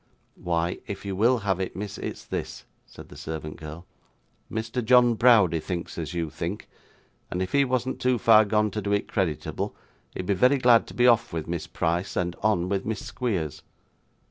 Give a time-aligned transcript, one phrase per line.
[0.33, 3.85] 'Why, if you will have it, miss, it's this,' said the servant girl.
[4.51, 6.67] 'Mr John Browdie thinks as you think;
[7.29, 9.75] and if he wasn't too far gone to do it creditable,
[10.15, 13.61] he'd be very glad to be off with Miss Price, and on with Miss Squeers.